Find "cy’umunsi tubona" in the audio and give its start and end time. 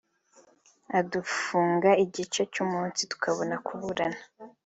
2.53-3.55